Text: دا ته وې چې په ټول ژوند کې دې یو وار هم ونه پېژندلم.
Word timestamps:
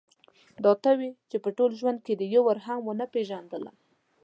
دا 0.63 0.71
ته 0.83 0.91
وې 0.99 1.09
چې 1.29 1.37
په 1.43 1.49
ټول 1.57 1.71
ژوند 1.79 1.99
کې 2.05 2.13
دې 2.19 2.25
یو 2.35 2.41
وار 2.45 2.59
هم 2.65 2.79
ونه 2.85 3.05
پېژندلم. 3.13 3.75